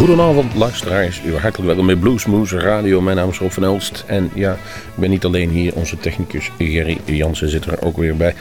[0.00, 3.00] Goedenavond luisteraars, u hartelijk welkom bij Bluesmoose Radio.
[3.00, 6.50] Mijn naam is Rob van Elst en ja, ik ben niet alleen hier, onze technicus
[6.58, 8.34] Gerry Jansen zit er ook weer bij.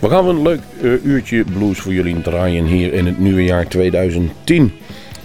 [0.00, 3.68] We gaan een leuk uh, uurtje blues voor jullie draaien hier in het nieuwe jaar
[3.68, 4.72] 2010.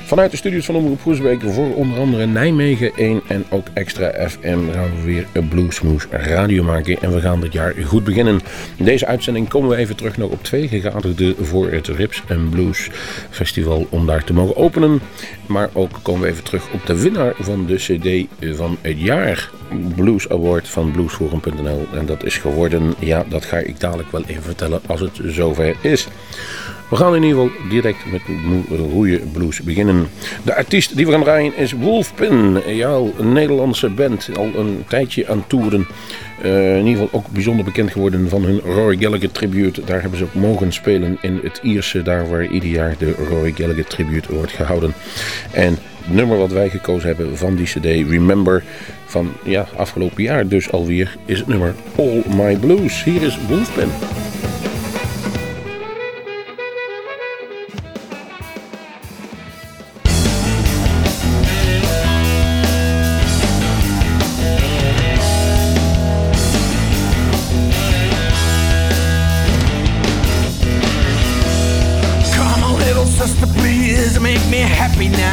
[0.07, 4.71] Vanuit de studios van Omroep Groesbeek voor onder andere Nijmegen 1 en ook Extra FM
[4.71, 7.01] gaan we weer een Bluesmoes radio maken.
[7.01, 8.39] En we gaan dit jaar goed beginnen.
[8.75, 12.49] In deze uitzending komen we even terug nog op twee gegadigden voor het Rips and
[12.49, 12.89] Blues
[13.29, 14.99] Festival om daar te mogen openen.
[15.45, 18.27] Maar ook komen we even terug op de winnaar van de CD
[18.57, 19.49] van het jaar.
[19.95, 21.85] Blues Award van bluesforum.nl.
[21.93, 25.75] En dat is geworden, ja, dat ga ik dadelijk wel even vertellen als het zover
[25.81, 26.07] is.
[26.89, 28.21] We gaan in ieder geval direct met
[28.91, 30.07] goede blues beginnen.
[30.43, 32.61] De artiest die we gaan draaien is Wolfpin.
[32.67, 34.29] Ja, een Nederlandse band.
[34.37, 35.87] Al een tijdje aan toeren.
[36.43, 39.81] Uh, in ieder geval ook bijzonder bekend geworden van hun Rory Gallagher tribute.
[39.85, 43.51] Daar hebben ze ook mogen spelen in het Ierse, daar waar ieder jaar de Rory
[43.51, 44.93] Gallagher tribute wordt gehouden.
[45.51, 48.63] En het nummer wat wij gekozen hebben van die cd, Remember,
[49.05, 53.03] van ja, afgelopen jaar dus alweer, is het nummer All My Blues.
[53.03, 53.89] Hier is Wolfpin.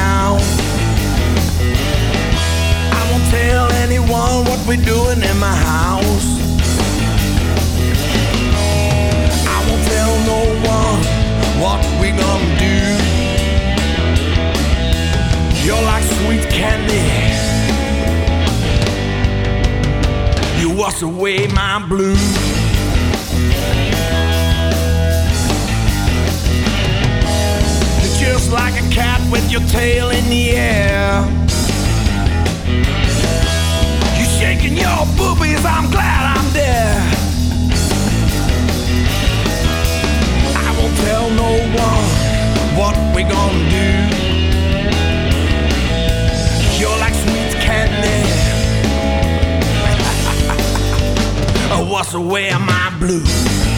[0.04, 0.36] now.
[2.98, 6.28] I won't tell anyone what we're doing in my house.
[9.54, 10.40] I won't tell no
[10.76, 10.98] one
[11.62, 12.78] what we gonna do.
[15.64, 17.04] You're like sweet candy.
[20.60, 22.63] You wash away my blues.
[28.94, 31.26] cat with your tail in the air.
[34.18, 37.02] You shaking your boobies, I'm glad I'm there.
[40.64, 41.50] I won't tell no
[41.84, 42.06] one
[42.78, 43.88] what we gonna do.
[46.78, 48.20] You're like sweet candy.
[51.90, 53.73] What's away my blues?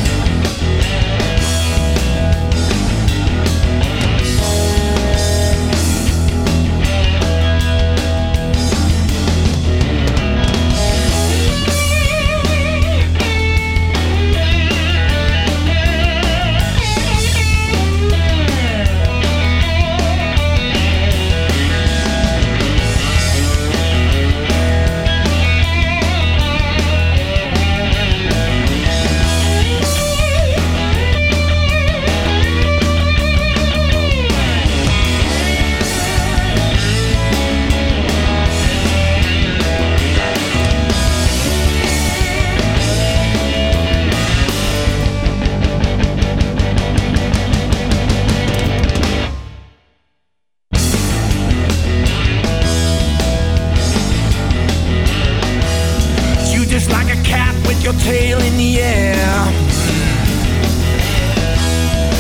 [56.78, 59.16] just like a cat with your tail in the air.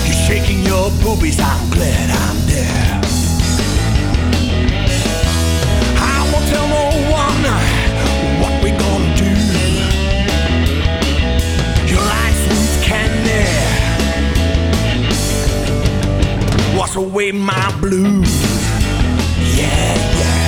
[0.06, 3.00] You're shaking your boobies, I'm glad I'm there.
[5.98, 6.84] I won't tell no
[7.22, 7.44] one
[8.40, 9.32] what we gonna do.
[11.92, 13.44] Your life's sweet candy
[16.78, 18.32] wash away my blues.
[19.54, 20.45] Yeah, yeah.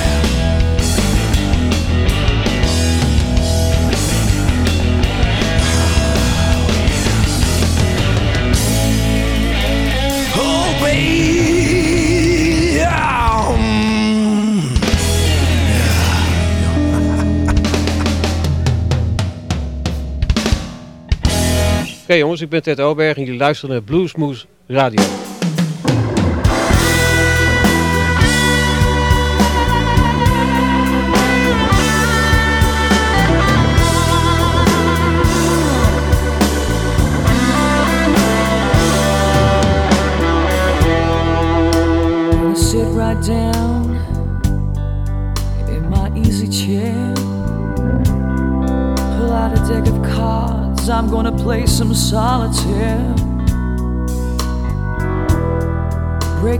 [22.17, 25.28] Jongens, ik ben Ted Oberg en jullie luisteren naar Bluesmoose Radio.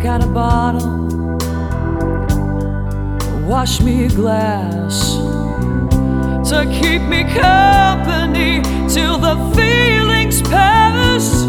[0.09, 0.89] got a bottle.
[3.47, 5.17] Wash me a glass
[6.49, 11.43] to keep me company till the feelings pass.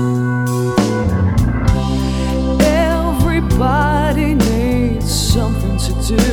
[2.62, 6.24] Everybody needs something to do.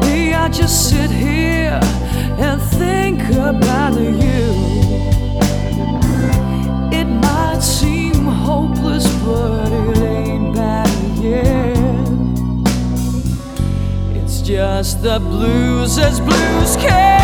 [0.00, 1.78] Me, I just sit here
[2.46, 4.31] and think about you.
[15.02, 17.20] The blues as blues can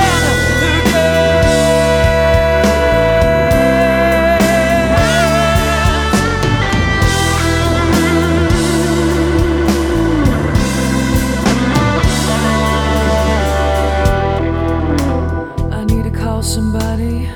[15.71, 17.31] I need to call somebody,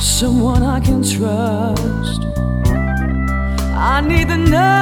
[0.00, 2.22] someone I can trust.
[3.76, 4.81] I need the number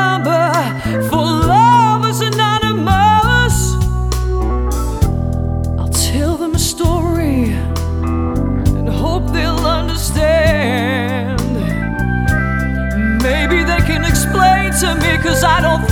[15.40, 15.89] cause I don't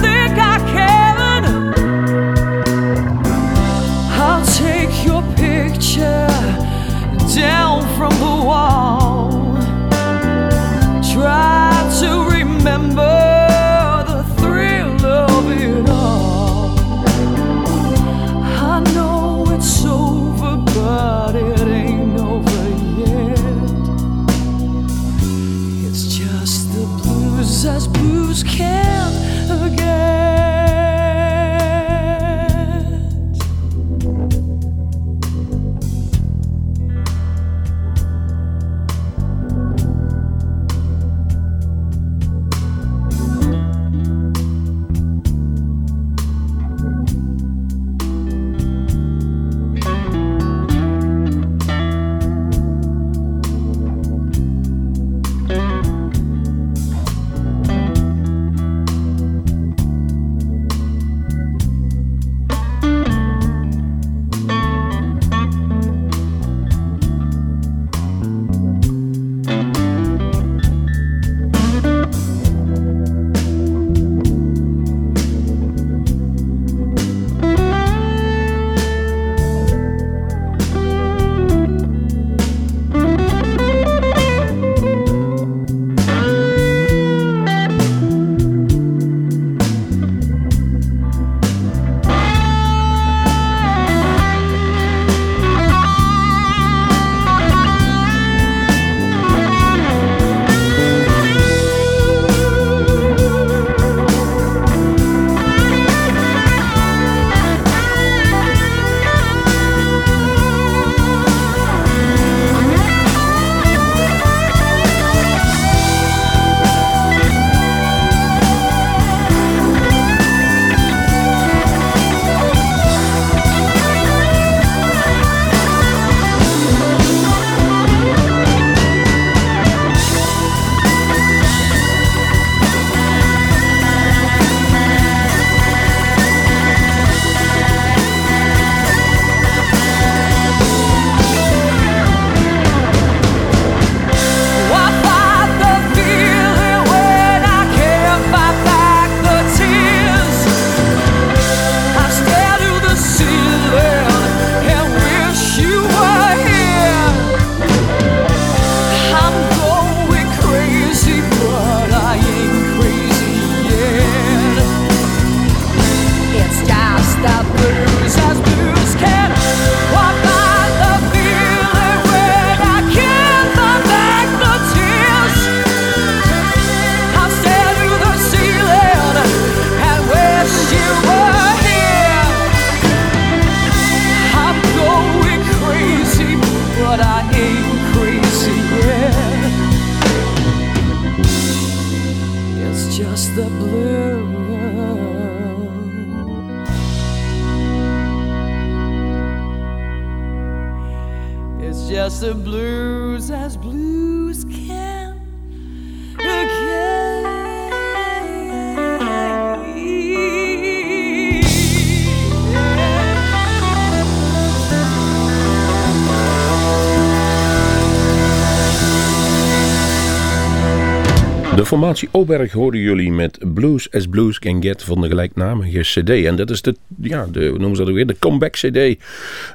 [221.69, 226.11] formatie Oberg hoorden jullie met Blues as Blues Can Get van de gelijknamige CD.
[226.11, 228.07] En dat is de, ja, de, noemen ze dat weer?
[228.07, 228.97] De comeback CD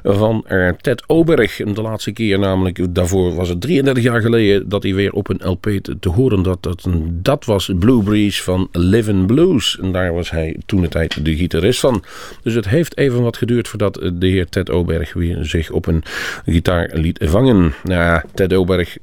[0.02, 1.56] van eh, Ted Oberg.
[1.56, 5.40] De laatste keer namelijk, daarvoor was het 33 jaar geleden dat hij weer op een
[5.42, 9.78] LP te, horen dat, dat, dat was Blue Breeze van Livin' Blues.
[9.80, 12.04] En daar was hij toen de tijd de gitarist van.
[12.42, 16.02] Dus het heeft even wat geduurd voordat de heer Ted Oberg weer zich op een
[16.46, 17.74] gitaar liet vangen.
[17.82, 18.96] Nou, Ted Oberg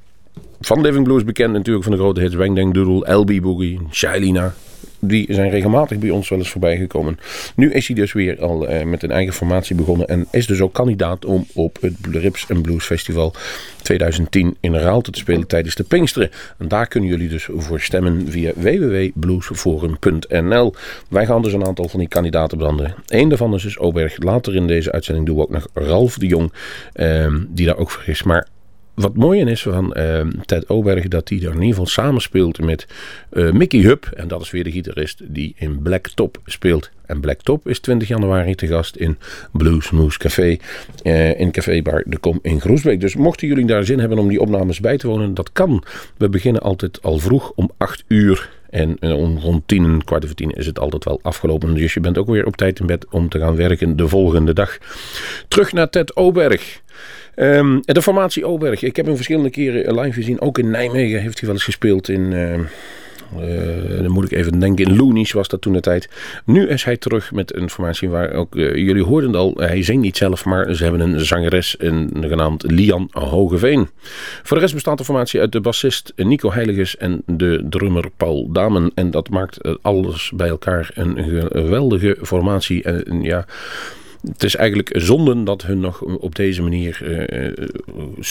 [0.61, 4.53] van Living Blues bekend natuurlijk van de grote hits Wang Dang Doodle, LB Boogie, Shailina.
[4.99, 7.19] die zijn regelmatig bij ons wel eens voorbij gekomen.
[7.55, 10.61] Nu is hij dus weer al eh, met een eigen formatie begonnen en is dus
[10.61, 13.33] ook kandidaat om op het Rips Blues Festival
[13.81, 16.29] 2010 in Raalte te spelen tijdens de Pinksteren.
[16.57, 20.73] En daar kunnen jullie dus voor stemmen via www.bluesforum.nl.
[21.09, 22.95] Wij gaan dus een aantal van die kandidaten branden.
[23.07, 24.23] Eén daarvan is dus Oberg.
[24.23, 26.53] Later in deze uitzending doen we ook nog Ralf de Jong,
[26.93, 28.23] ehm, die daar ook voor is.
[28.23, 28.47] Maar
[28.93, 32.87] wat mooi is van uh, Ted Oberg, dat hij er in ieder geval samenspeelt met
[33.31, 34.05] uh, Mickey Hub.
[34.15, 36.89] En dat is weer de gitarist die in Black Top speelt.
[37.05, 39.17] En Black Top is 20 januari te gast in
[39.51, 40.57] Blues Moose Café.
[41.03, 42.99] Uh, in Café Bar de Kom in Groesbeek.
[43.01, 45.83] Dus mochten jullie daar zin hebben om die opnames bij te wonen, dat kan.
[46.17, 48.49] We beginnen altijd al vroeg om 8 uur.
[48.69, 51.73] En om rond tien, kwart over tien is het altijd wel afgelopen.
[51.73, 54.53] Dus je bent ook weer op tijd in bed om te gaan werken de volgende
[54.53, 54.77] dag.
[55.47, 56.81] Terug naar Ted Oberg.
[57.41, 58.83] Um, de formatie Oberg.
[58.83, 60.41] Ik heb hem verschillende keren live gezien.
[60.41, 62.31] Ook in Nijmegen heeft hij wel eens gespeeld in...
[62.31, 62.59] Uh,
[64.01, 66.09] dan moet ik even denken, in Loonies was dat toen de tijd.
[66.45, 70.01] Nu is hij terug met een formatie waar ook, uh, jullie hoorden al, hij zingt
[70.01, 73.89] niet zelf, maar ze hebben een zangeres een, genaamd Lian Hogeveen.
[74.43, 78.51] Voor de rest bestaat de formatie uit de bassist Nico Heiliges en de drummer Paul
[78.51, 78.91] Damen.
[78.95, 82.83] En dat maakt alles bij elkaar een geweldige formatie.
[82.83, 83.45] En ja
[84.27, 87.01] het is eigenlijk zonde dat hun nog op deze manier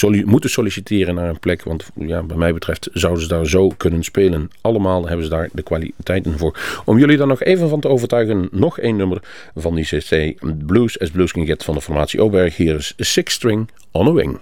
[0.02, 1.62] uh, moeten solliciteren naar een plek.
[1.62, 4.50] Want ja, bij mij betreft zouden ze daar zo kunnen spelen.
[4.61, 6.59] Allemaal hebben ze daar de kwaliteiten voor.
[6.85, 9.23] Om jullie dan nog even van te overtuigen, nog één nummer
[9.54, 10.35] van die CC
[10.66, 12.56] Blues as Blues Can Get van de formatie Oberg.
[12.56, 14.38] Hier is Six String on a Wing.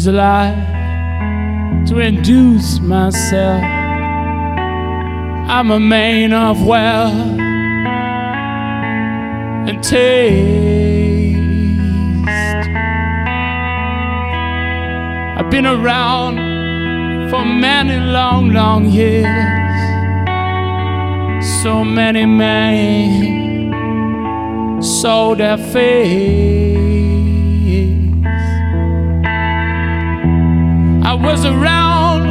[0.00, 0.54] Means a lot
[1.86, 3.62] to induce myself.
[5.50, 7.38] I'm a man of wealth
[9.68, 11.36] and taste.
[15.38, 16.38] I've been around
[17.30, 19.26] for many long, long years.
[21.62, 23.72] So many men
[24.82, 26.79] sold their face.
[31.22, 32.22] Was around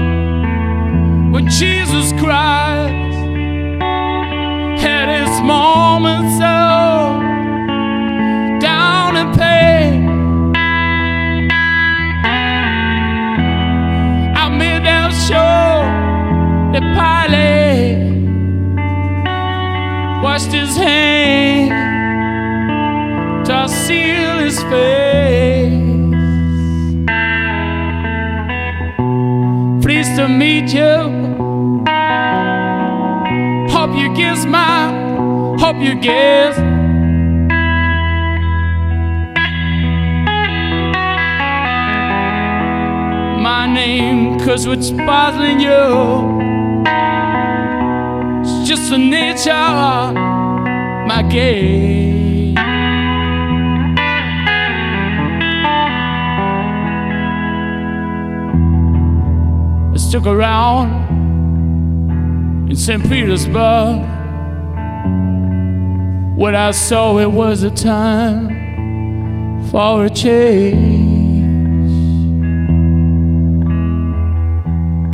[1.31, 2.93] when Jesus Christ
[4.81, 7.21] had his moments of
[8.59, 10.09] down and pain.
[14.35, 15.85] I made them show
[16.73, 18.09] the pilot
[20.23, 21.69] washed his hand
[23.45, 24.98] to seal his face.
[30.19, 30.97] To meet you.
[33.71, 34.91] Hope you guess my,
[35.57, 36.57] hope you guess.
[43.41, 46.39] My name, cause what's bothering you
[48.41, 49.53] it's just the nature
[51.11, 52.18] my game.
[60.09, 60.89] Stuck around
[62.67, 63.03] in St.
[63.03, 63.99] Petersburg.
[66.35, 68.49] When I saw it was a time
[69.69, 71.05] for a change.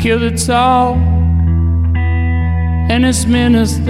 [0.01, 0.95] Kill the Tsar
[2.89, 3.85] and his ministers.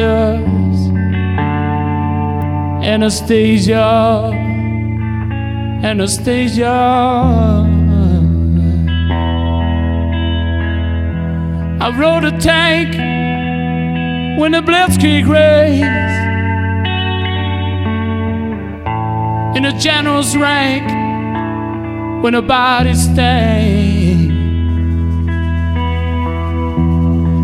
[2.83, 4.31] Anastasia,
[5.83, 7.74] Anastasia.
[11.77, 12.95] I rode a tank
[14.39, 15.83] when the Blitzkrieg raised
[19.57, 24.31] in a general's rank when a bodies stank.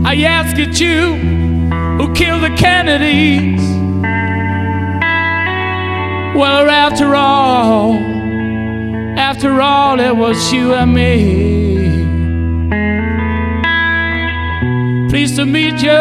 [0.05, 1.15] I ask it you
[1.97, 3.61] who killed the Kennedys.
[6.35, 7.93] Well, after all,
[9.17, 11.70] after all, it was you and me.
[15.11, 15.91] Pleased to meet you.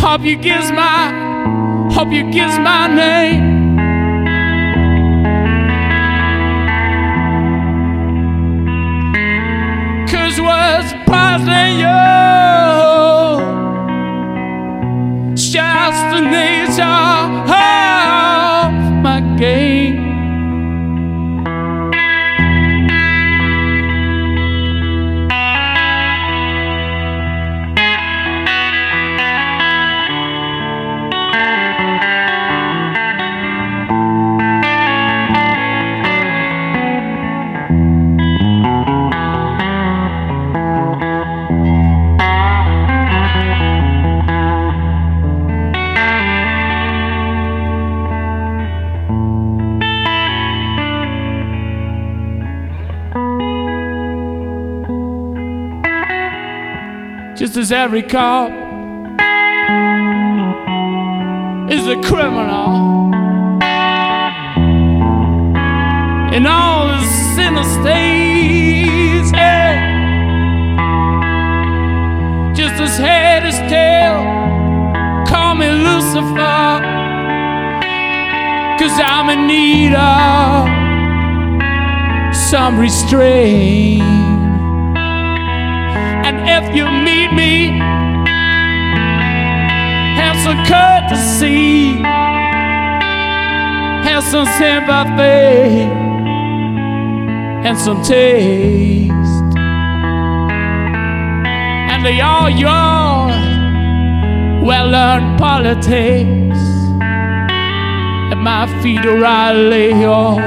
[0.00, 3.76] Hope you gives my, hope you gives my name.
[10.06, 12.21] Cause what's bothering you?
[57.62, 58.50] Just every cop
[61.70, 63.14] is a criminal.
[66.34, 67.04] And all the
[67.36, 69.76] sinner stays, yeah.
[72.52, 74.24] just as head is tail,
[75.28, 76.80] call me Lucifer,
[78.80, 80.66] cause I'm in need of
[82.34, 84.41] some restraint.
[86.44, 87.68] If you meet me,
[90.18, 92.02] have some courtesy,
[94.08, 95.86] have some sympathy,
[97.66, 99.12] and some taste.
[101.90, 103.28] And they all your
[104.66, 106.58] well learned politics.
[108.32, 110.40] At my feet, or I lay your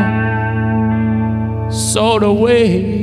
[1.72, 2.95] sword away.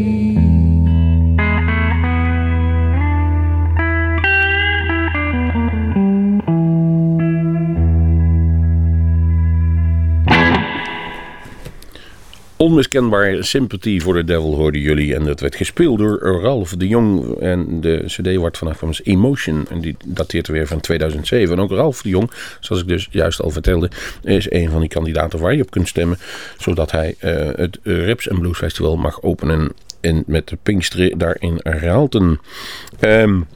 [12.63, 15.15] Onmiskenbaar Sympathy for the Devil hoorden jullie.
[15.15, 17.39] En dat werd gespeeld door Ralph de Jong.
[17.41, 19.67] En de cd wordt vanaf van Emotion.
[19.71, 21.57] En die dateert weer van 2007.
[21.57, 23.91] En ook Ralph de Jong, zoals ik dus juist al vertelde,
[24.23, 26.19] is een van die kandidaten waar je op kunt stemmen.
[26.59, 29.73] Zodat hij uh, het Rips and Blues Festival mag openen.
[30.01, 32.41] In, met de Pinkster daar in Raalten.
[33.01, 33.47] Um,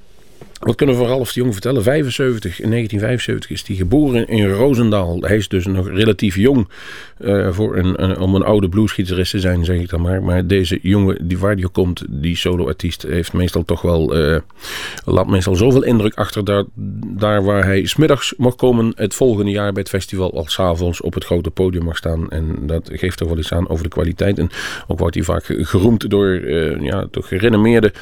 [0.66, 1.83] wat kunnen we voor Ralf de Jong vertellen?
[1.83, 5.20] 75, in 1975 is hij geboren in Roosendaal.
[5.20, 6.68] Hij is dus nog relatief jong
[7.18, 10.22] uh, voor een, een, om een oude bluesgitarist te zijn, zeg ik dan maar.
[10.22, 14.38] Maar deze jongen die waar komt, die soloartiest, heeft meestal toch wel, uh,
[15.05, 16.64] laat meestal zoveel indruk achter daar,
[17.07, 21.14] daar waar hij smiddags mag komen het volgende jaar bij het festival als s'avonds op
[21.14, 22.31] het grote podium mag staan.
[22.31, 24.38] En dat geeft toch wel iets aan over de kwaliteit.
[24.38, 24.50] En
[24.87, 27.92] ook wordt hij vaak geroemd door uh, ja, toch gerenommeerde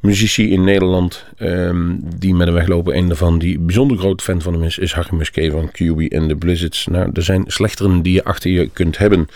[0.00, 1.24] muzici in Nederland.
[1.38, 2.96] Um, die met hem weglopen.
[2.96, 6.28] Een daarvan die bijzonder groot fan van hem is, is Harry Musquet van QB en
[6.28, 6.86] de Blizzards.
[6.86, 9.28] Nou, er zijn slechteren die je achter je kunt hebben.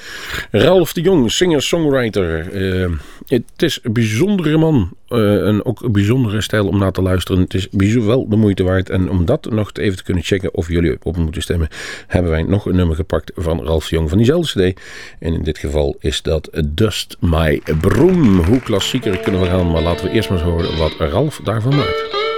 [0.51, 2.53] Ralph de Jong, singer-songwriter.
[2.53, 2.91] Uh,
[3.27, 4.91] het is een bijzondere man.
[5.09, 7.41] Uh, en ook een bijzondere stijl om naar te luisteren.
[7.41, 8.91] Het is wel de moeite waard.
[8.91, 11.69] En om dat nog even te kunnen checken of jullie op moeten stemmen,
[12.07, 14.81] hebben wij nog een nummer gepakt van Ralph de Jong van diezelfde CD.
[15.19, 18.45] En in dit geval is dat Dust My Broom.
[18.45, 21.77] Hoe klassieker kunnen we gaan, maar laten we eerst maar eens horen wat Ralph daarvan
[21.77, 22.36] maakt.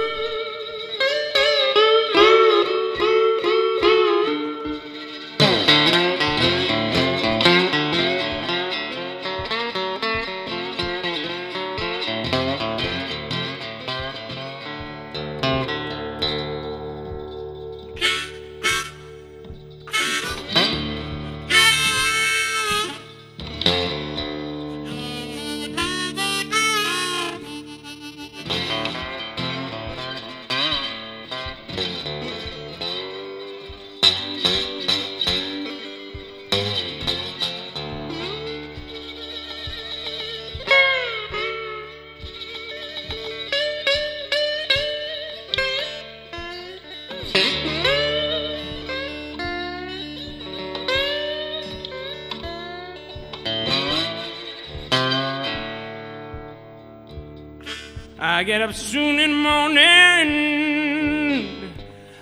[58.39, 59.83] I get up soon in the morning.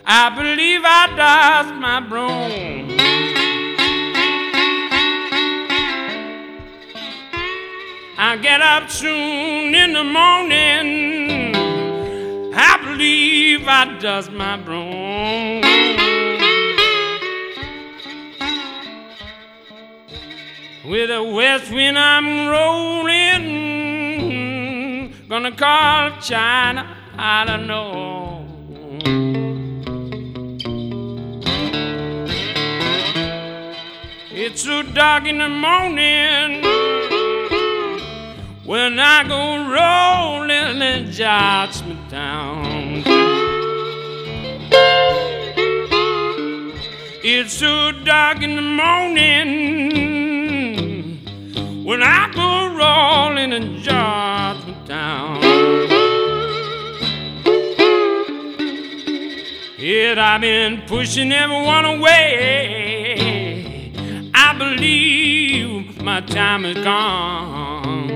[0.03, 2.97] I believe I dust my broom.
[8.17, 11.55] I get up soon in the morning.
[12.55, 15.61] I believe I dust my broom.
[20.83, 23.16] With a west wind I'm rolling
[25.29, 28.45] gonna call China, I don't know.
[34.31, 36.63] It's so dark in the morning
[38.63, 43.03] when I go rolling in Judgment Town.
[47.23, 49.27] It's so dark in the morning
[51.83, 54.16] when I go rolling in Judgment
[54.87, 55.41] down.
[59.77, 63.13] Yet I've been pushing everyone away.
[64.33, 68.07] I believe my time is gone.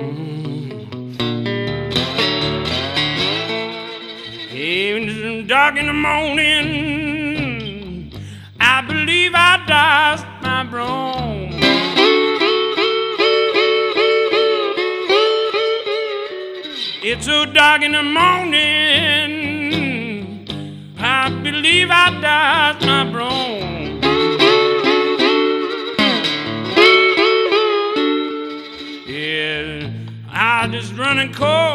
[4.54, 8.14] Even dark in the morning,
[8.60, 11.41] I believe I dust my broom.
[17.14, 18.58] It's so dark in the morning.
[20.98, 24.00] I believe I died my broom.
[29.06, 29.90] Yeah,
[30.32, 31.71] I just running cold.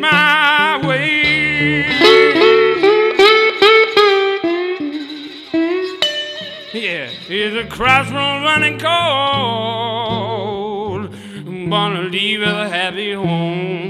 [0.00, 1.86] my way.
[6.74, 9.94] Yeah, it's a crossroad running cold.
[11.46, 13.83] I'm gonna leave a happy home.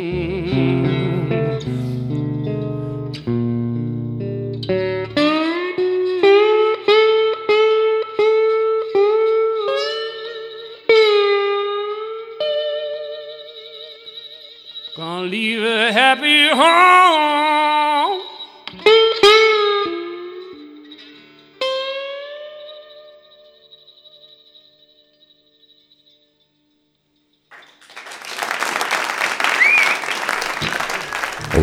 [16.14, 17.63] Happy home.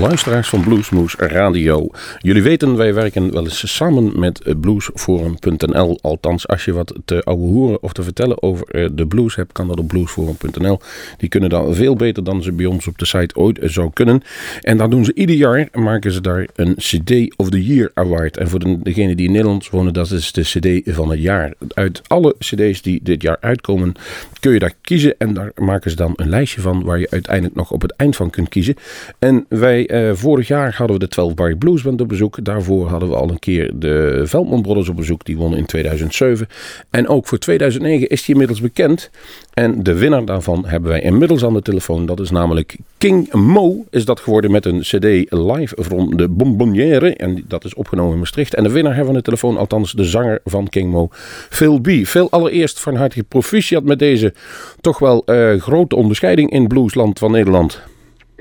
[0.01, 1.89] Luisteraars van Bluesmoose Radio.
[2.19, 5.99] Jullie weten, wij werken wel eens samen met bluesforum.nl.
[6.01, 9.51] Althans, als je wat te ouwe horen of te vertellen over eh, de blues hebt,
[9.51, 10.79] kan dat op bluesforum.nl.
[11.17, 14.21] Die kunnen dat veel beter dan ze bij ons op de site ooit zou kunnen.
[14.61, 18.37] En daar doen ze ieder jaar, maken ze daar een CD of the Year Award.
[18.37, 21.53] En voor de, degenen die in Nederland wonen, dat is de CD van het jaar.
[21.67, 23.93] Uit alle CD's die dit jaar uitkomen,
[24.39, 25.15] kun je daar kiezen.
[25.17, 28.15] En daar maken ze dan een lijstje van waar je uiteindelijk nog op het eind
[28.15, 28.75] van kunt kiezen.
[29.19, 32.45] En wij, eh, vorig jaar hadden we de 12 Bar Blues Band op bezoek.
[32.45, 35.25] Daarvoor hadden we al een keer de Veldman Brothers op bezoek.
[35.25, 36.47] Die wonnen in 2007.
[36.89, 39.09] En ook voor 2009 is die inmiddels bekend.
[39.53, 42.05] En de winnaar daarvan hebben wij inmiddels aan de telefoon.
[42.05, 43.85] Dat is namelijk King Mo.
[43.89, 47.15] Is dat geworden met een CD live van de Bonbonnière.
[47.15, 48.55] En dat is opgenomen in Maastricht.
[48.55, 51.07] En de winnaar hebben aan de telefoon, althans de zanger van King Mo,
[51.49, 51.89] Phil B.
[51.89, 54.33] Phil, allereerst van harte proficiat met deze
[54.81, 57.90] toch wel eh, grote onderscheiding in bluesland van Nederland.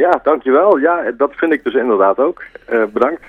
[0.01, 0.79] Ja, dankjewel.
[0.79, 2.43] Ja, dat vind ik dus inderdaad ook.
[2.67, 3.23] Eh, bedankt.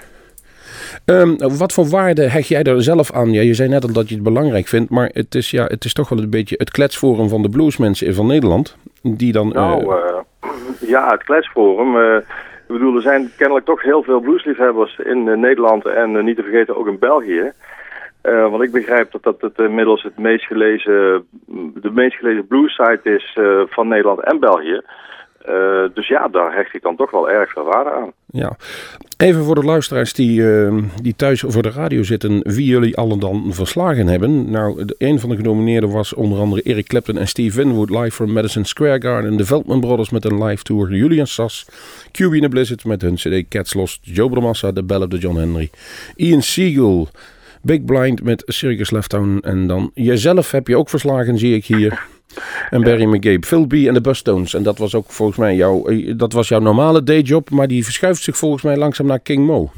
[1.05, 3.31] Ehm, wat voor waarde hecht jij er zelf aan?
[3.31, 5.85] Ja, je zei net al dat je het belangrijk vindt, maar het is, ja, het
[5.85, 8.77] is toch wel een beetje het kletsforum van de bluesmensen van Nederland.
[9.01, 9.47] Die dan.
[9.47, 10.49] Nou, eh, eh,
[10.89, 12.17] ja, het Kletsforum.
[12.67, 16.77] ik bedoel, er zijn kennelijk toch heel veel bluesliefhebbers in Nederland en niet te vergeten
[16.77, 17.51] ook in België.
[18.21, 21.25] Want ik begrijp dat dat het inmiddels het meest gelezen,
[21.81, 24.81] de meest gelezen bluessite is eh, van Nederland en België.
[25.45, 28.11] Eh, dus ja, daar hecht ik dan toch wel erg veel waarde aan.
[28.25, 28.57] ja.
[29.17, 33.19] Even voor de luisteraars die, ehm, die thuis voor de radio zitten, wie jullie allen
[33.19, 34.51] dan verslagen hebben.
[34.51, 38.31] Nou, een van de genomineerden was onder andere Eric Clapton en Steve Winwood live from
[38.31, 39.37] Madison Square Garden.
[39.37, 40.91] De Veldman Brothers met een live tour.
[40.91, 41.65] Julian Sass,
[42.11, 43.99] QB in the Blizzard met hun CD Cats Lost.
[44.01, 45.69] Joe Bramassa, The Ballad of John Henry.
[46.15, 47.07] Ian Siegel,
[47.61, 49.13] Big Blind met Circus Left.
[49.13, 51.99] En dan jezelf heb je ook verslagen, zie ik hier.
[52.69, 54.53] En Barry McGabe, Phil B en de Bustones.
[54.53, 57.83] En dat was ook volgens mij jouw, eh, dat was jouw normale dayjob, maar die
[57.83, 59.69] verschuift zich volgens mij langzaam naar King Mo.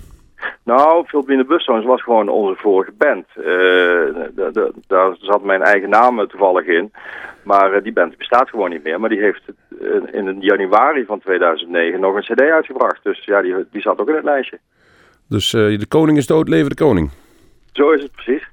[0.64, 3.26] Nou, Phil Binnen Bustones was gewoon onze vorige band.
[3.36, 4.44] Eh,
[4.88, 6.92] daar zat mijn eigen naam toevallig in.
[7.44, 9.00] Maar eh, die band bestaat gewoon niet meer.
[9.00, 9.44] Maar die heeft
[10.12, 13.04] in januari van 2009 nog een cd uitgebracht.
[13.04, 14.60] Dus ja, die, die zat ook in het lijstje.
[15.30, 17.10] Dus de koning is dood, leven de koning.
[17.72, 18.53] Zo is het precies.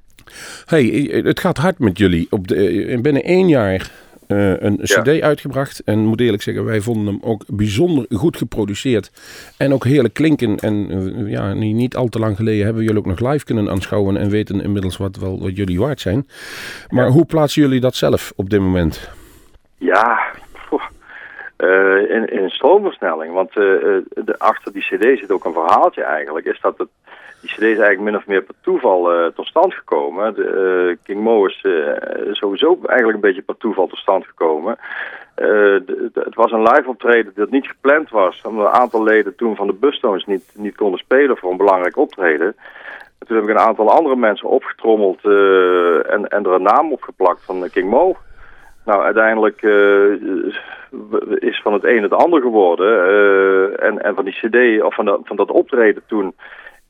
[0.64, 0.84] Hey,
[1.24, 2.26] het gaat hard met jullie.
[2.30, 3.90] Op de, eh, binnen één jaar
[4.30, 5.02] eh, een Ja.
[5.02, 5.82] cd uitgebracht.
[5.84, 9.10] En moet eerlijk zeggen, wij vonden hem ook bijzonder goed geproduceerd.
[9.58, 10.56] En ook heerlijk klinken.
[10.56, 13.44] En eh, ja, niet, niet al te lang geleden hebben we jullie ook nog live
[13.44, 14.16] kunnen aanschouwen.
[14.16, 16.28] En weten inmiddels wat, wel, wat jullie waard zijn.
[16.88, 19.10] Maar hoe plaatsen jullie dat zelf op dit moment?
[19.78, 20.20] Ja,
[22.08, 23.32] in, in stroomversnelling.
[23.32, 26.46] Want de, achter die cd zit ook een verhaaltje eigenlijk.
[26.46, 26.88] Is dat het,
[27.40, 30.36] die cd is eigenlijk min of meer per toeval eh, tot stand gekomen.
[30.36, 34.78] Eh, King Mo is eh, sowieso eigenlijk een beetje per toeval tot stand gekomen.
[36.14, 38.42] Het was een live optreden dat niet gepland was.
[38.44, 41.96] Omdat een aantal leden toen van de Bustones niet, niet konden spelen voor een belangrijk
[41.96, 42.56] optreden.
[43.18, 47.44] En toen heb ik een aantal andere mensen opgetrommeld en, en er een naam opgeplakt
[47.44, 48.16] van eh, King Mo.
[48.84, 49.62] Nou, uiteindelijk
[51.38, 52.92] is van het een het ander geworden.
[53.78, 56.34] en, en van die cd, of van, van dat optreden toen,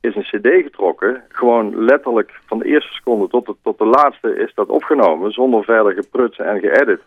[0.00, 1.22] is een cd getrokken.
[1.28, 5.32] Gewoon letterlijk van de eerste seconde tot de, tot de laatste is dat opgenomen.
[5.32, 7.00] Zonder verder geprutsen en geëdit.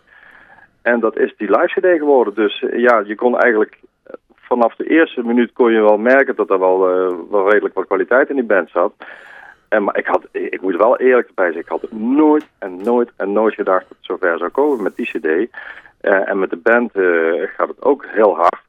[0.82, 2.34] En dat is die live cd geworden.
[2.34, 6.36] Dus eh, ja, je kon eigenlijk eh, vanaf de eerste minuut kon je wel merken
[6.36, 8.94] dat er wel, eh, wel redelijk wat kwaliteit in die band zat.
[9.68, 13.10] En, maar ik, had, ik moet wel eerlijk bij zijn, ik had nooit en nooit
[13.16, 15.50] en nooit gedacht dat het zover zou komen met die cd.
[16.00, 16.92] En met de band
[17.56, 18.62] gaat het ook heel hard.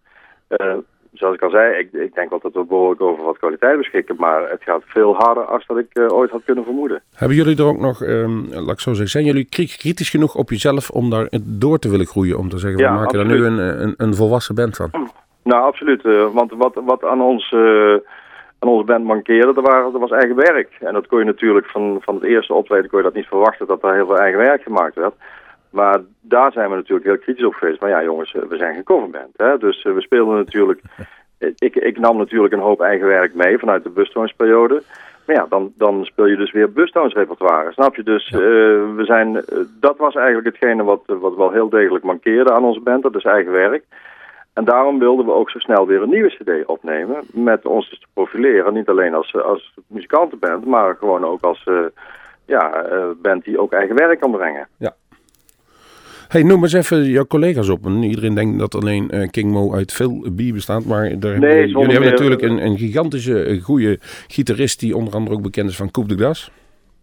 [1.16, 3.78] Eh, zoals ik al zei, ik, ik denk wel dat we behoorlijk over wat kwaliteit
[3.78, 7.02] beschikken, maar het gaat veel harder als dat ik eh, ooit had kunnen vermoeden.
[7.16, 10.36] Hebben jullie er ook nog, ehm, laat ik zo zeggen, zijn jullie kri- kritisch genoeg
[10.36, 12.38] op jezelf om daar door te willen groeien?
[12.38, 13.60] Om te zeggen, Ja, we maken er nu absoluut.
[13.60, 14.90] een, een, een volwassen band van.
[15.44, 16.06] Nou, absoluut.
[16.06, 17.94] eh, want wat, wat aan, ons, eh,
[18.60, 20.70] aan onze band mankeerde, dat, waren, dat was eigen werk.
[20.80, 23.68] En dat kon je natuurlijk van, van het eerste optreden kon je dat niet verwachten
[23.68, 25.14] dat er heel veel eigen werk gemaakt werd.
[25.76, 27.82] Maar daar zijn we natuurlijk heel kritisch op geweest.
[27.82, 29.32] Maar ja, jongens, eh, we zijn geen coverband.
[29.36, 29.58] Hè?
[29.58, 30.82] Dus eh, we speelden natuurlijk...
[31.58, 34.82] Ik, ik nam natuurlijk een hoop eigen werk mee vanuit de Bustones-periode.
[35.26, 37.72] Maar ja, dan, dan speel je dus weer Bustones repertoire.
[37.72, 38.04] Snap je?
[38.04, 38.38] Dus Ja.
[38.38, 38.42] eh,
[38.96, 39.44] we zijn,
[39.80, 43.04] dat was eigenlijk hetgene wat, wat wel heel degelijk mankeerde aan onze band.
[43.04, 43.84] Dat is eigen werk.
[44.54, 47.16] En daarom wilden we ook zo snel weer een nieuwe cd opnemen.
[47.32, 48.74] Met ons dus te profileren.
[48.74, 51.70] Niet alleen als, als muzikantenband, maar gewoon ook als
[52.46, 52.86] ja,
[53.22, 54.68] band die ook eigen werk kan brengen.
[56.28, 57.86] Hey, noem eens even jouw collega's op.
[57.86, 60.86] En iedereen denkt dat alleen eh, King Mo uit veel bier bestaat.
[60.86, 64.80] Maar daar hebben- zonder jullie hebben natuurlijk een, een gigantische, eh, goede gitarist...
[64.80, 66.52] die onder andere ook bekend is van Coupe de Gras.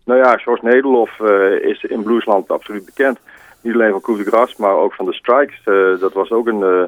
[0.05, 3.19] Nou ja, George Nederlof eh, is in Bluesland absoluut bekend.
[3.61, 5.61] Niet alleen van Coup de Gras, maar ook van de Strikes.
[5.65, 6.83] Eh, dat was ook een, eh,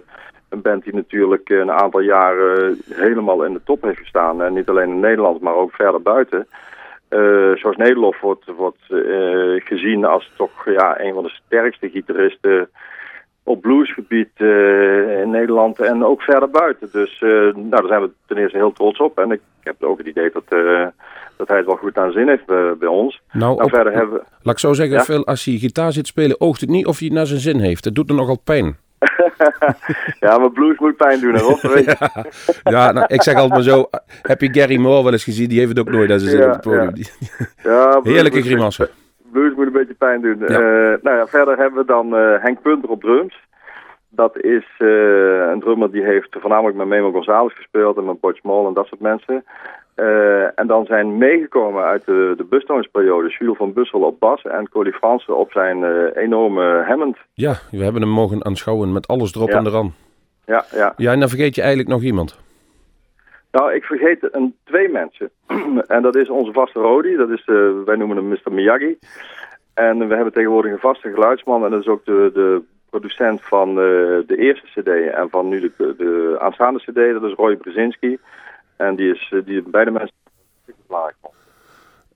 [0.48, 4.42] een band die natuurlijk een aantal jaren helemaal in de top heeft gestaan.
[4.42, 6.46] En niet alleen in Nederland, maar ook verder buiten.
[7.14, 7.20] Eh
[7.60, 12.68] George Nederlof wordt, wordt eh, gezien als toch ja, een van de sterkste gitaristen
[13.42, 16.88] op bluesgebied eh, in Nederland en ook verder buiten.
[16.92, 19.18] Dus nou, daar zijn we ten eerste heel trots op.
[19.18, 20.44] En ik heb ook het idee dat,
[21.36, 22.46] dat hij het wel goed aan zin heeft
[22.78, 23.20] bij, ons.
[23.32, 24.24] Nou, Nou, op- verder hebben we...
[24.42, 25.22] laat ik zo zeggen, Ja?
[25.24, 26.40] Als hij gitaar zit spelen...
[26.40, 27.84] oogt het niet of hij het naar zijn zin heeft.
[27.84, 28.76] Het doet er nogal pijn.
[30.24, 31.60] ja, maar blues moet pijn doen, Rob?
[31.60, 31.96] Dat weet je.
[32.74, 33.88] Ja, nou, ik zeg altijd maar zo...
[34.22, 35.48] Heb je Gary Moore wel eens gezien?
[35.48, 36.92] Die heeft het ook nooit naar zijn zin Ja, op het podium.
[36.94, 37.10] ja.
[37.70, 38.88] Ja, Heerlijke grimassen.
[39.32, 40.38] Blues moet een beetje pijn doen.
[40.38, 40.46] Ja.
[40.46, 43.34] Eh, nou ja, verder hebben we dan eh, Henk Punter op drums.
[44.08, 48.36] Dat is eh, een drummer die heeft voornamelijk met Memo Gonzalez gespeeld en met Boyd
[48.36, 49.44] Small en dat soort mensen.
[49.94, 54.68] Eh, en dan zijn meegekomen uit de, de Bustones-periode Jules van Bussel op bas en
[54.68, 57.16] Cody Fransen op zijn eh, enorme Hammond.
[57.34, 59.56] Ja, we hebben hem mogen aanschouwen met alles erop Ja.
[59.58, 59.94] en eraan.
[60.46, 60.92] Ja, ja.
[60.96, 62.38] Ja, en dan vergeet je eigenlijk nog iemand.
[63.52, 65.30] Nou, ik vergeet een, twee mensen.
[65.86, 67.16] en dat is onze vaste Rodi.
[67.16, 68.52] Dat is, eh, wij noemen hem Mr.
[68.52, 68.98] Miyagi.
[69.74, 71.64] En we hebben tegenwoordig een vaste geluidsman.
[71.64, 75.94] En dat is ook de, de producent van de eerste cd en van nu de,
[75.96, 76.94] de aanstaande cd.
[76.94, 78.18] Dat is Roy Brzezinski.
[78.84, 80.14] En die is, eh, die beide mensen...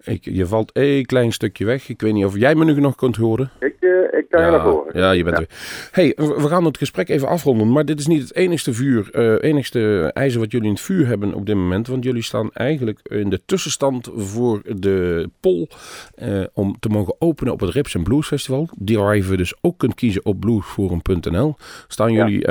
[0.04, 1.88] Ik, je valt een klein stukje weg.
[1.88, 3.50] Ik weet niet of jij me nu nog kunt horen.
[3.60, 4.98] Ik, eh, ik kan je naar voren.
[5.00, 5.46] ja, je bent er.
[5.92, 7.72] Hey, we gaan het gesprek even afronden.
[7.72, 11.06] Maar dit is niet het enigste vuur, eh, enigste ijzer wat jullie in het vuur
[11.06, 11.86] hebben op dit moment.
[11.86, 15.68] Want jullie staan eigenlijk in de tussenstand voor de poll
[16.14, 18.68] eh, om te mogen openen op het Rips and Blues Festival.
[18.78, 21.56] Die waar je dus ook kunt kiezen op bluesforum.nl.
[21.88, 22.26] Staan Ja.
[22.26, 22.46] jullie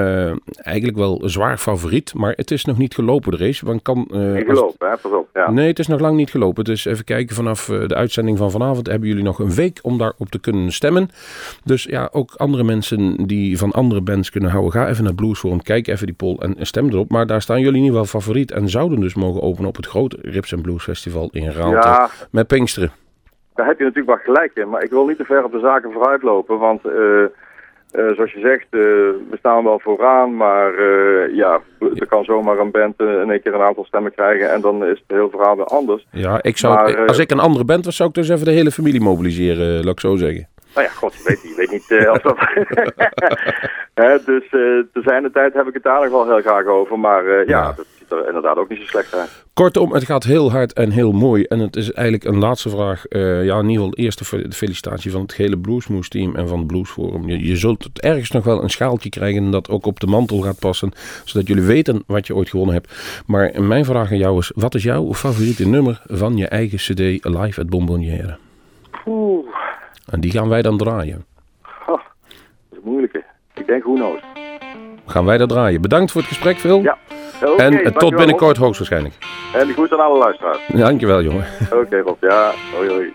[0.56, 2.14] eigenlijk wel zwaar favoriet.
[2.14, 3.66] Maar het is nog niet gelopen de race.
[3.66, 5.28] Want kan, Ik hè, pas op.
[5.34, 5.52] Ja.
[5.52, 6.64] Nee, het is nog lang niet gelopen.
[6.64, 9.98] Dus even kijken, vanaf eh, de uitzending van vanavond hebben jullie nog een week om
[9.98, 11.10] daarop te kunnen stemmen.
[11.64, 15.62] Dus ja, ook andere mensen die van andere bands kunnen houden, ga even naar Bluesforum,
[15.62, 17.12] kijk even die poll en stem erop.
[17.12, 19.88] Maar daar staan jullie in ieder geval favoriet en zouden dus mogen openen op het
[19.88, 22.92] grote Rips and Blues Festival in Raalte Ja, met Pinksteren.
[23.56, 25.60] Daar heb je natuurlijk wel gelijk in, maar ik wil niet te ver op de
[25.60, 27.24] zaken vooruitlopen, want eh,
[27.92, 28.80] eh, zoals je zegt, eh,
[29.30, 33.54] we staan wel vooraan, maar eh, ja, er kan zomaar een band in één keer
[33.54, 36.08] een aantal stemmen krijgen en dan is het heel verhaal weer anders.
[36.12, 38.52] Ja, ik zou, Maar, als ik een andere band was, zou ik dus even de
[38.52, 40.48] hele familie mobiliseren, laat ik zo zeggen.
[40.76, 42.38] Nou ja, god, je weet, je weet niet of dat...
[44.04, 47.00] Hè, dus te zijn de tijd heb ik het daar nog wel heel graag over,
[47.00, 47.74] maar ja, Ja.
[47.76, 49.46] dat ziet er inderdaad ook niet zo slecht uit.
[49.54, 51.44] Kortom, het gaat heel hard en heel mooi.
[51.44, 53.06] En het is eigenlijk een laatste vraag.
[53.06, 56.48] eh, ja, in ieder geval de eerste fe- felicitatie van het hele Bluesmoose team en
[56.48, 57.28] van het Bluesforum.
[57.30, 60.38] Je, je zult het ergens nog wel een schaaltje krijgen dat ook op de mantel
[60.42, 60.92] gaat passen.
[61.26, 63.24] Zodat jullie weten wat je ooit gewonnen hebt.
[63.28, 67.26] Maar mijn vraag aan jou is, wat is jouw favoriete nummer van je eigen cd
[67.26, 68.38] Live at Bonbonnière?
[69.06, 69.46] Oeh,
[70.06, 71.26] En die gaan wij dan draaien.
[71.88, 72.00] dat
[72.72, 73.24] is moeilijke.
[73.54, 74.22] Ik denk, who knows.
[75.08, 75.82] Gaan wij dat draaien.
[75.82, 76.82] Bedankt voor het gesprek, Phil.
[76.82, 76.98] Ja.
[77.58, 79.16] En eh, tot binnenkort hoogstwaarschijnlijk.
[79.54, 80.60] En groet aan alle luisteraars.
[80.68, 81.46] Dankjewel, jongen.
[81.74, 82.24] Oké, Rob.
[82.24, 83.14] Ja, hoi hoi.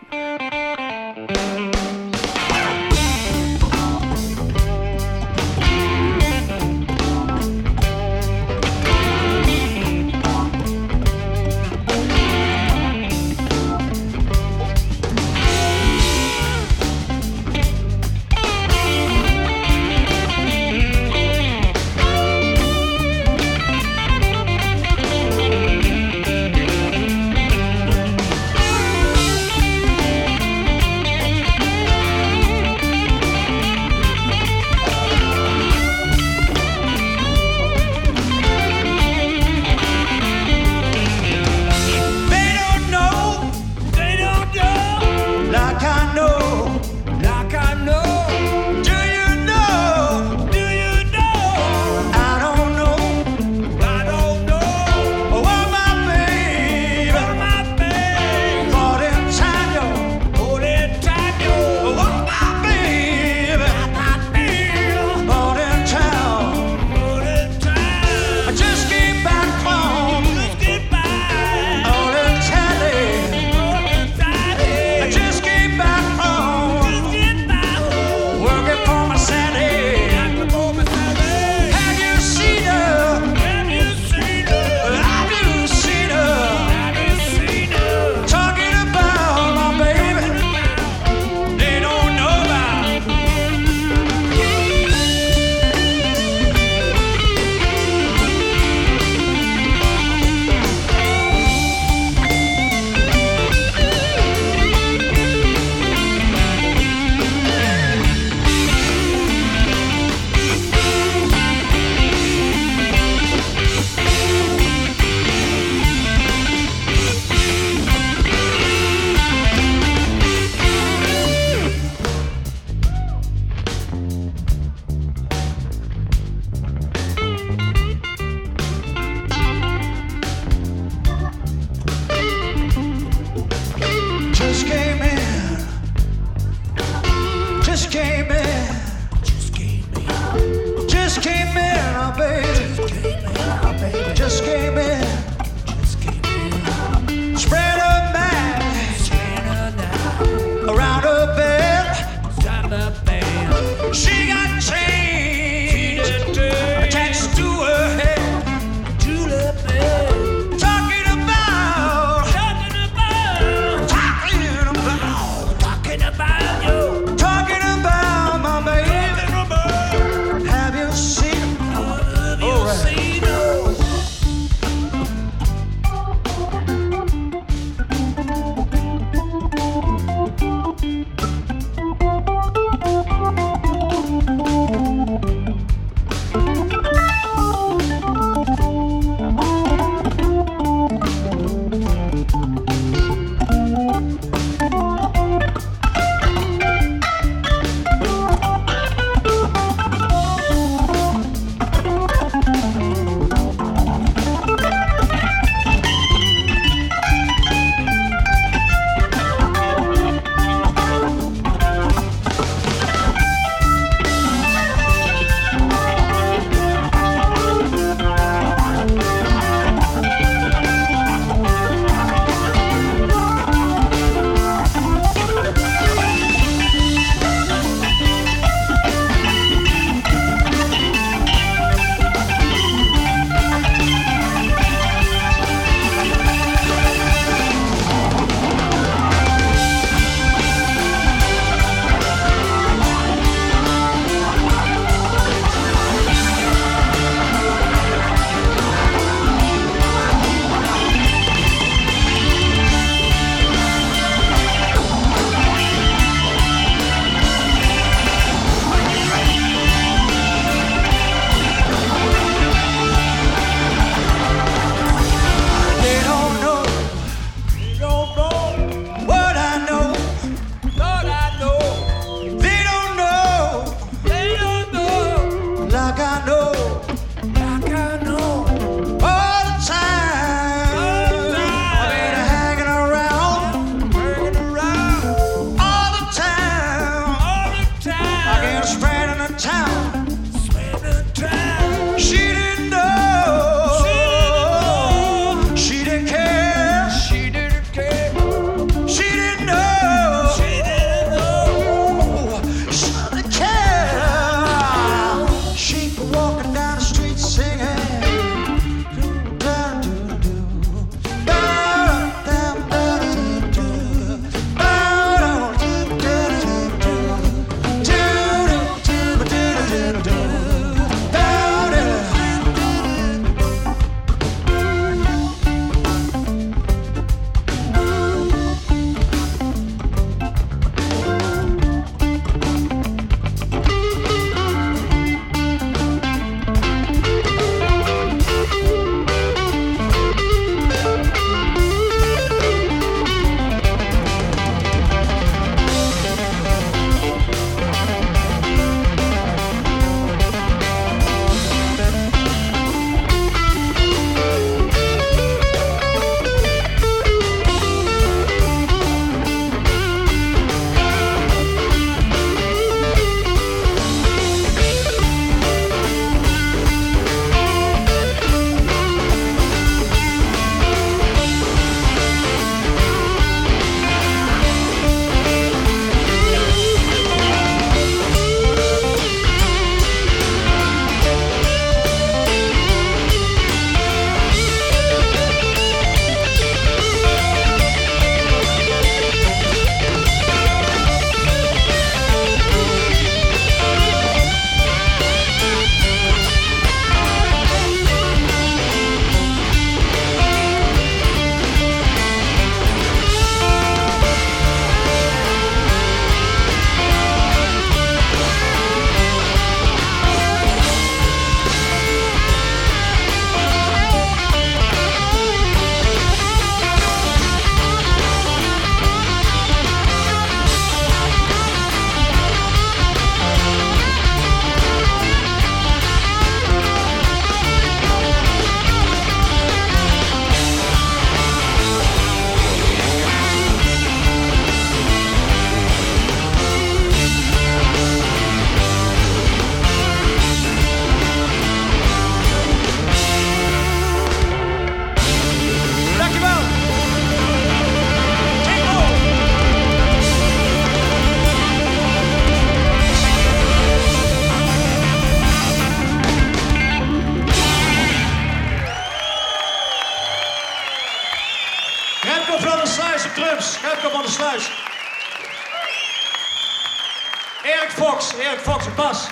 [468.03, 469.07] Fox, Erik Fox op bas.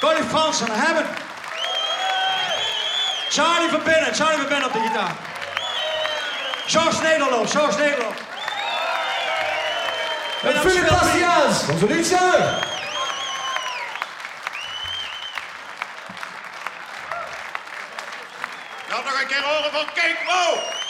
[0.00, 1.06] Connie Frans aan de hebben.
[3.28, 5.16] Charlie van Binnen, Charlie van Binnen op de gitaar.
[6.66, 8.14] George Nederloop, George Nederloop.
[10.42, 12.66] En Philip Bastiaans, onze liedzanger.
[18.88, 20.86] Nou nog een keer horen van Kate Mo.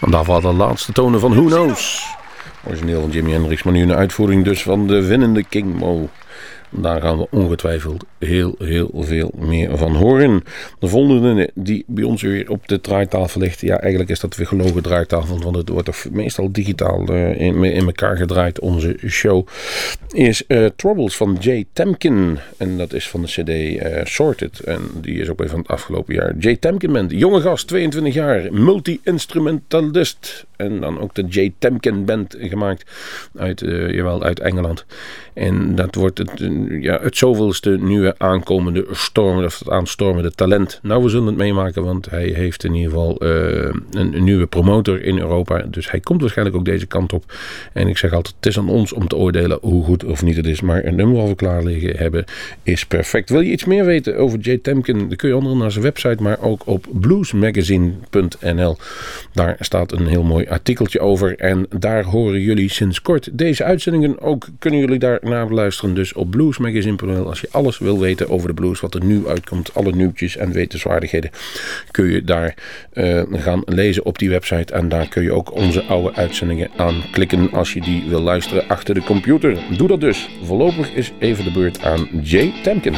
[0.00, 2.14] En daarvoor de laatste tonen van Who Knows.
[2.64, 6.08] Origineel van Jimi Hendrix, maar nu een uitvoering dus van de winnende King Mo.
[6.70, 10.42] Daar gaan we ongetwijfeld heel, heel veel meer van horen.
[10.78, 13.60] De volgende die bij ons weer op de draaitafel ligt.
[13.60, 15.38] Ja, eigenlijk is dat weer gelogen draaitafel.
[15.38, 19.46] Want het wordt toch meestal digitaal uh, in, in, elkaar gedraaid, onze show.
[20.10, 22.38] Is uh, Troubles van Jay Temkin.
[22.56, 24.60] En dat is van de CD uh, Sorted.
[24.60, 26.34] En die is ook weer van het afgelopen jaar.
[26.38, 28.52] Jay Temkin band, jonge gast, 22 jaar.
[28.52, 30.46] Multi-instrumentalist.
[30.56, 32.90] En dan ook de Jay Temkin band gemaakt
[33.36, 34.84] uit, jawel, uit Engeland.
[35.34, 36.40] En dat wordt het,
[36.80, 40.78] ja, het zoveelste nieuwe aankomende storm, of het aanstormende talent.
[40.82, 45.02] Nou, we zullen het meemaken, want hij heeft in ieder geval uh, een, nieuwe promotor
[45.02, 45.62] in Europa.
[45.70, 47.24] Dus hij komt waarschijnlijk ook deze kant op.
[47.72, 50.36] En ik zeg altijd, het is aan ons om te oordelen hoe goed of niet
[50.36, 50.60] het is.
[50.60, 52.24] Maar een nummer wat we klaar liggen hebben
[52.62, 53.30] is perfect.
[53.30, 54.98] Wil je iets meer weten over Jay Temkin?
[54.98, 58.76] Dan kun je onder naar zijn website, maar ook op bluesmagazine.nl.
[59.32, 61.38] Daar staat een heel mooi artikeltje over.
[61.38, 64.46] En daar horen jullie sinds kort deze uitzendingen ook.
[64.58, 65.94] Kunnen jullie daar naar beluisteren.
[65.94, 66.30] Dus op
[67.26, 70.52] Als je alles wil weten over de blues, wat er nu uitkomt, alle nieuwtjes en
[70.52, 71.30] wetenswaardigheden,
[71.90, 72.54] kun je daar
[72.94, 74.72] uh, gaan lezen op die website.
[74.72, 78.94] En daar kun je ook onze oude uitzendingen aanklikken als je die wil luisteren achter
[78.94, 79.58] de computer.
[79.76, 80.28] Doe dat dus.
[80.42, 82.94] Voorlopig is even de beurt aan Jay Temkin.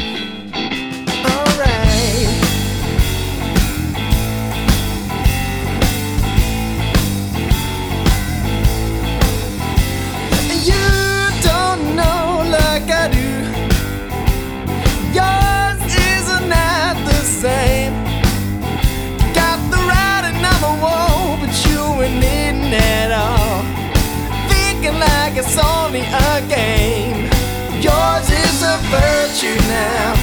[29.38, 30.14] Virtue now.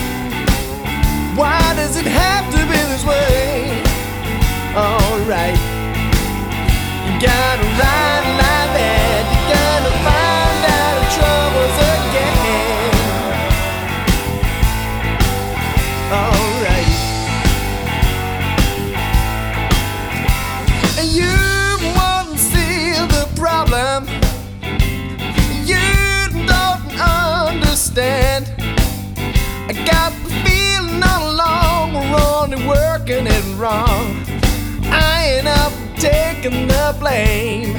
[1.35, 3.81] Why does it have to be this way?
[4.75, 5.55] Alright,
[7.05, 8.44] you gotta ride
[36.45, 37.73] taking the blame.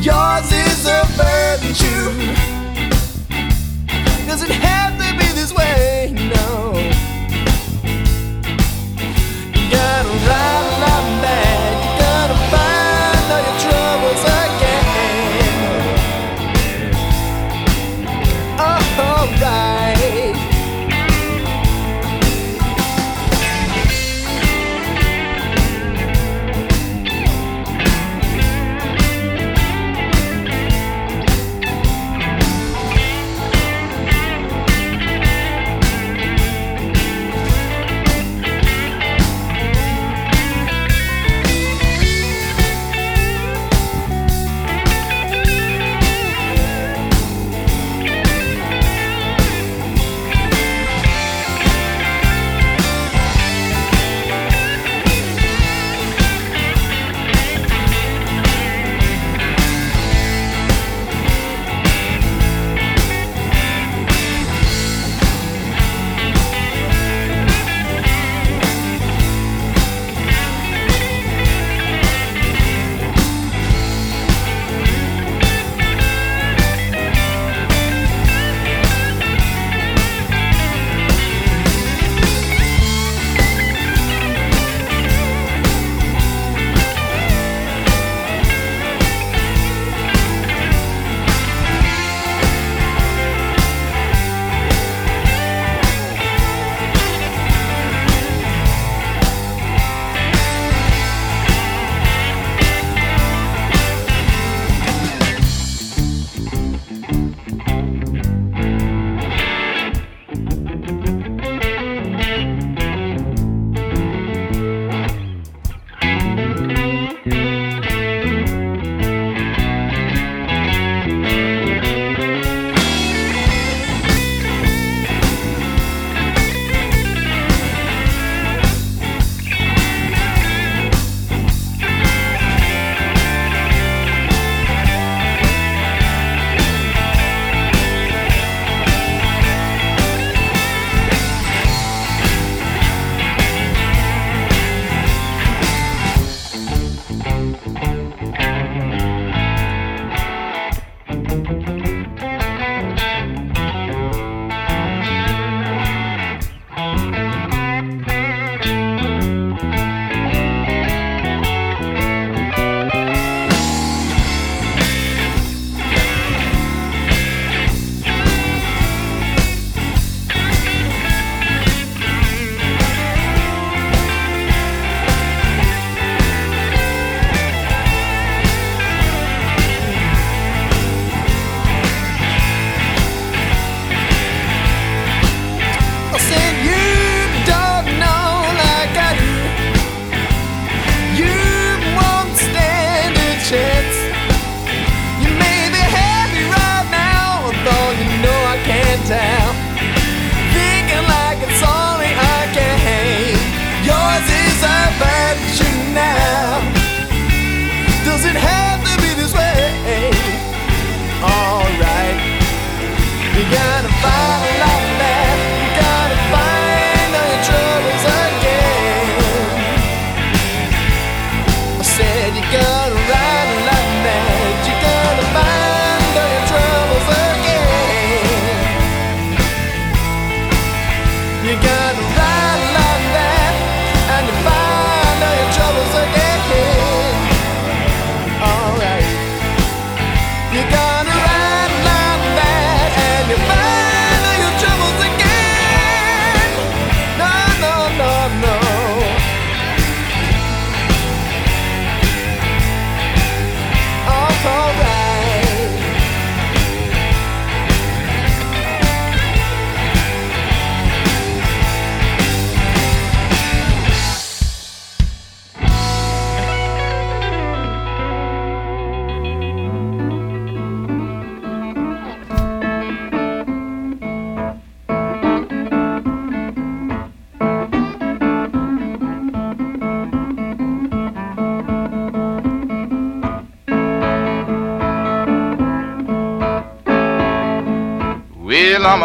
[0.00, 2.10] Yours is a virtue.
[4.26, 6.12] Does it have to be this way?
[6.14, 6.72] No.
[9.54, 10.87] You gotta ride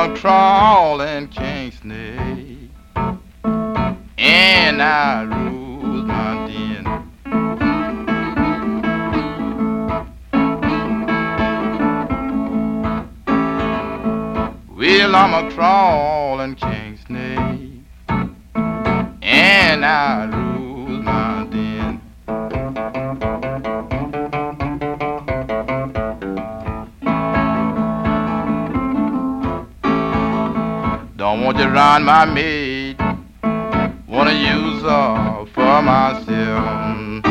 [0.04, 2.70] a crawling king snake,
[4.18, 6.84] and I rule my den.
[14.76, 16.13] Well, I'm a crawling
[32.04, 32.98] you my maid.
[34.08, 37.24] Wanna use her for myself.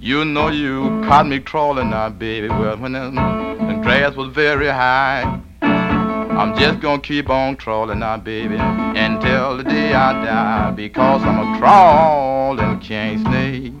[0.00, 2.48] You know you caught me crawling now, baby.
[2.48, 5.41] Well, when the grass was very high.
[6.42, 11.54] I'm just gonna keep on crawling now, baby, until the day I die, because I'm
[11.54, 13.72] a crawling king snake,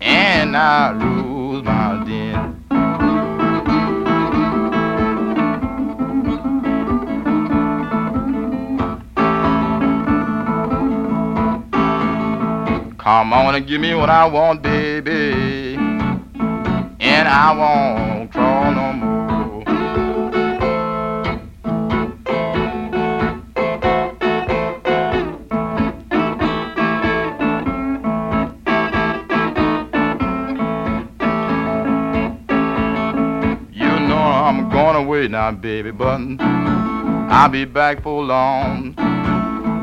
[0.00, 2.64] and I rule my den.
[12.96, 18.13] Come on and give me what I want, baby, and I won't
[35.04, 38.94] Away now, baby, but I'll be back for long.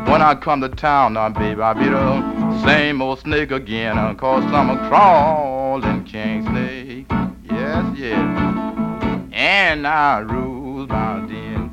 [0.09, 4.15] When I come to town now, baby, I'll be the same old snake again, uh,
[4.15, 7.05] cause I'm a crawling king snake.
[7.43, 9.29] Yes, yes.
[9.31, 11.69] And I rule my den.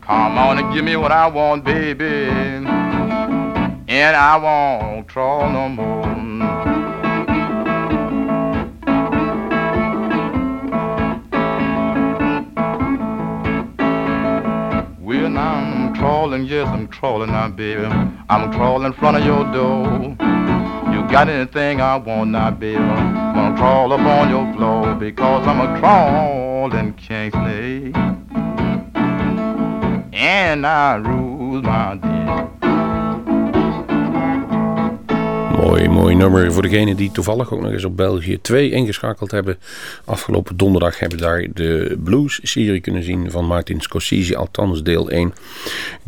[0.00, 2.04] Come on and give me what I want, baby.
[2.04, 2.66] And
[4.16, 6.01] I won't crawl no more.
[16.02, 17.84] Crawling, yes, I'm crawling now, baby.
[17.84, 20.16] I'm crawling in front of your door.
[20.92, 22.78] You got anything I want now, baby?
[22.78, 27.94] I'm gonna crawl up on your floor because I'm a crawling king snake.
[30.12, 32.51] And I rule my den.
[35.62, 36.52] Mooi, mooi nummer.
[36.52, 39.58] Voor degenen die toevallig ook nog eens op België 2 ingeschakeld hebben.
[40.04, 44.36] Afgelopen donderdag hebben daar de blues-serie kunnen zien van Martin Scorsese.
[44.36, 45.34] Althans deel 1,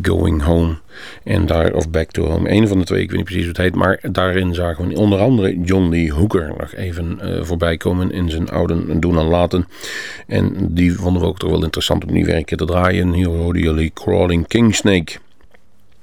[0.02, 0.76] Going Home.
[1.24, 2.50] En daar, of Back to Home.
[2.50, 3.74] Een van de twee, ik weet niet precies hoe het heet.
[3.74, 8.30] Maar daarin zagen we onder andere John Lee Hooker nog even eh, voorbij komen in
[8.30, 9.68] zijn oude doen en laten.
[10.26, 13.12] En die vonden we ook toch wel interessant om die werken te draaien.
[13.12, 15.18] Hier hoorden jullie Crawling Kingsnake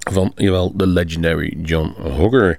[0.09, 2.57] van, jawel, de legendary John Hooker.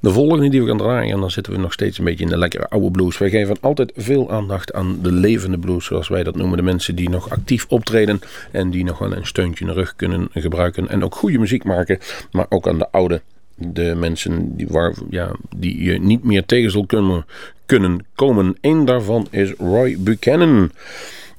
[0.00, 2.30] De volgende die we gaan draaien, en dan zitten we nog steeds een beetje in
[2.30, 3.18] de lekkere oude blues.
[3.18, 6.56] Wij geven altijd veel aandacht aan de levende blues, zoals wij dat noemen.
[6.56, 8.20] De mensen die nog actief optreden
[8.50, 10.88] en die nog wel een steuntje in de rug kunnen gebruiken.
[10.88, 11.98] En ook goede muziek maken,
[12.32, 13.20] maar ook aan de oude
[13.60, 17.26] de mensen die, waar, ja, die je niet meer tegen zal kunnen,
[17.66, 18.56] kunnen komen.
[18.60, 20.70] Eén daarvan is Roy Buchanan.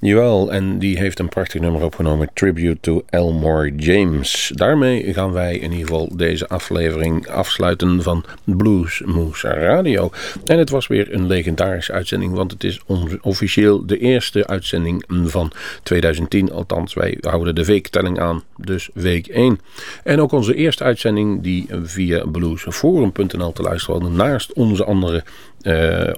[0.04, 4.52] Jawel, en die heeft een prachtig nummer opgenomen, Tribute to Elmore James.
[4.56, 10.12] Daarmee gaan wij in ieder geval deze aflevering afsluiten van Blues Moose Radio.
[10.46, 12.82] En het was weer een legendarische uitzending, want het is
[13.22, 15.52] officieel de eerste uitzending van
[15.84, 16.52] 2010.
[16.52, 19.60] Althans, wij houden de weektelling aan, dus week 1.
[20.04, 25.24] En ook onze eerste uitzending die via bluesforum.nl te luisteren naast onze andere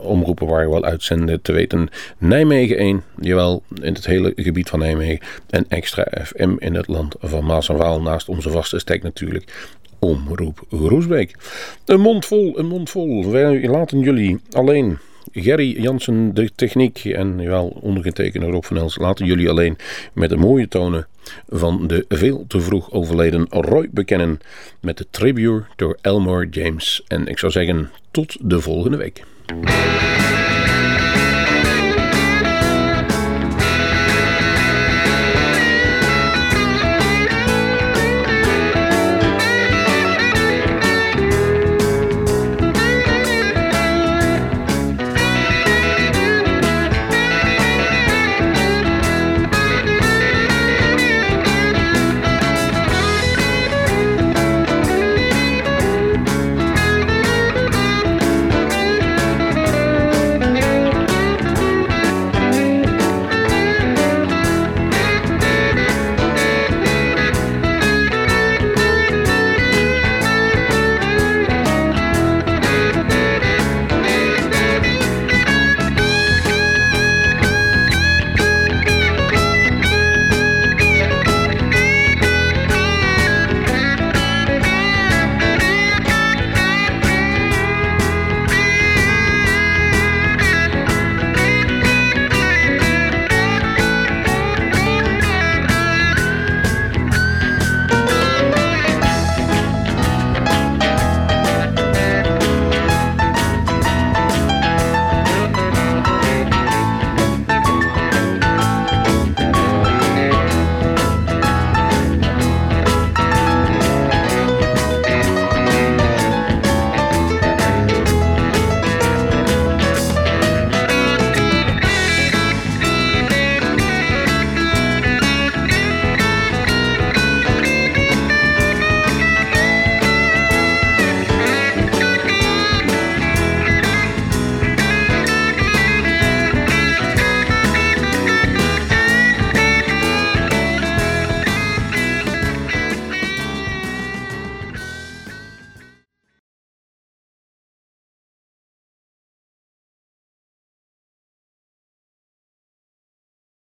[0.02, 1.90] omroepen waar we wel uitzenden te weten.
[2.18, 5.28] Nijmegen 1, jawel, in het hele gebied van Nijmegen.
[5.50, 9.74] En extra FM in het land van Maas en Waal, naast onze vaste stek natuurlijk.
[10.00, 11.36] Omroep Groesbeek.
[11.86, 13.32] Een mond vol, een mond vol.
[13.32, 14.98] Wij laten jullie alleen.
[15.32, 19.78] Gerry Jansen, de techniek en jawel, ondergetekende Rob van Els laten jullie alleen
[20.14, 21.08] met de mooie tonen
[21.50, 24.40] van de veel te vroeg overleden Roy bekennen
[24.80, 27.04] met de tribute door Elmore James.
[27.08, 29.24] En ik zou zeggen, tot de volgende week.
[29.50, 30.43] Thank you.